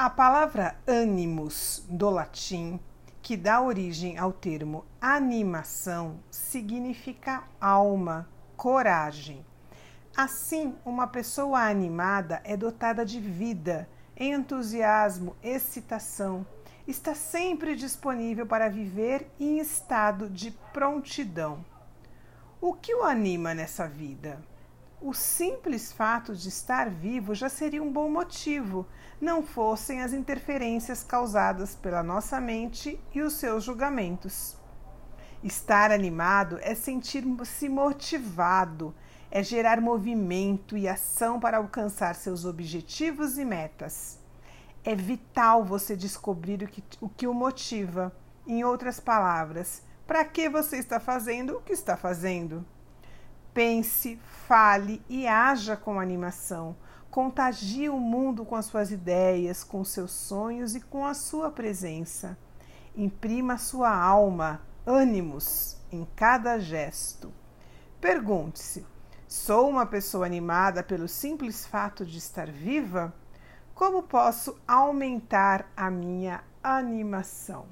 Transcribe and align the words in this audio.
A 0.00 0.08
palavra 0.08 0.76
animus, 0.86 1.84
do 1.88 2.08
latim, 2.08 2.78
que 3.20 3.36
dá 3.36 3.60
origem 3.60 4.16
ao 4.16 4.32
termo 4.32 4.84
animação, 5.00 6.20
significa 6.30 7.42
alma, 7.60 8.28
coragem. 8.56 9.44
Assim, 10.16 10.76
uma 10.84 11.08
pessoa 11.08 11.68
animada 11.68 12.40
é 12.44 12.56
dotada 12.56 13.04
de 13.04 13.18
vida, 13.18 13.88
entusiasmo, 14.16 15.34
excitação, 15.42 16.46
está 16.86 17.12
sempre 17.12 17.74
disponível 17.74 18.46
para 18.46 18.68
viver 18.68 19.28
em 19.40 19.58
estado 19.58 20.30
de 20.30 20.52
prontidão. 20.72 21.64
O 22.60 22.72
que 22.72 22.94
o 22.94 23.02
anima 23.02 23.52
nessa 23.52 23.88
vida? 23.88 24.40
O 25.00 25.14
simples 25.14 25.92
fato 25.92 26.34
de 26.34 26.48
estar 26.48 26.90
vivo 26.90 27.32
já 27.32 27.48
seria 27.48 27.80
um 27.80 27.92
bom 27.92 28.10
motivo, 28.10 28.84
não 29.20 29.44
fossem 29.44 30.02
as 30.02 30.12
interferências 30.12 31.04
causadas 31.04 31.76
pela 31.76 32.02
nossa 32.02 32.40
mente 32.40 33.00
e 33.14 33.20
os 33.20 33.34
seus 33.34 33.62
julgamentos. 33.62 34.56
Estar 35.42 35.92
animado 35.92 36.58
é 36.62 36.74
sentir-se 36.74 37.68
motivado, 37.68 38.92
é 39.30 39.40
gerar 39.40 39.80
movimento 39.80 40.76
e 40.76 40.88
ação 40.88 41.38
para 41.38 41.58
alcançar 41.58 42.16
seus 42.16 42.44
objetivos 42.44 43.38
e 43.38 43.44
metas. 43.44 44.18
É 44.82 44.96
vital 44.96 45.64
você 45.64 45.94
descobrir 45.94 46.64
o 46.64 46.66
que 46.66 46.82
o, 47.00 47.08
que 47.08 47.26
o 47.28 47.34
motiva. 47.34 48.12
Em 48.44 48.64
outras 48.64 48.98
palavras, 48.98 49.82
para 50.06 50.24
que 50.24 50.48
você 50.48 50.78
está 50.78 50.98
fazendo 50.98 51.58
o 51.58 51.60
que 51.60 51.72
está 51.72 51.96
fazendo? 51.96 52.66
Pense, 53.58 54.20
fale 54.46 55.02
e 55.08 55.26
haja 55.26 55.76
com 55.76 55.98
animação. 55.98 56.76
Contagie 57.10 57.88
o 57.88 57.98
mundo 57.98 58.44
com 58.44 58.54
as 58.54 58.66
suas 58.66 58.92
ideias, 58.92 59.64
com 59.64 59.82
seus 59.82 60.12
sonhos 60.12 60.76
e 60.76 60.80
com 60.80 61.04
a 61.04 61.12
sua 61.12 61.50
presença. 61.50 62.38
Imprima 62.96 63.58
sua 63.58 63.92
alma, 63.92 64.62
ânimos 64.86 65.76
em 65.90 66.06
cada 66.14 66.60
gesto. 66.60 67.34
Pergunte-se: 68.00 68.86
sou 69.26 69.68
uma 69.68 69.86
pessoa 69.86 70.24
animada 70.24 70.80
pelo 70.80 71.08
simples 71.08 71.66
fato 71.66 72.06
de 72.06 72.18
estar 72.18 72.48
viva? 72.48 73.12
Como 73.74 74.04
posso 74.04 74.56
aumentar 74.68 75.68
a 75.76 75.90
minha 75.90 76.44
animação? 76.62 77.66